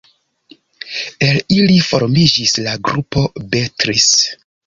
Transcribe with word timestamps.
El 1.25 1.35
ili 1.57 1.75
formiĝis 1.89 2.55
la 2.69 2.75
grupo 2.89 3.23
Beatles. 3.55 4.11